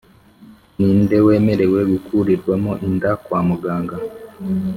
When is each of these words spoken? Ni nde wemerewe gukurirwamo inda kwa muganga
Ni 0.77 0.89
nde 1.01 1.17
wemerewe 1.25 1.79
gukurirwamo 1.91 2.71
inda 2.87 3.11
kwa 3.23 3.39
muganga 3.47 3.95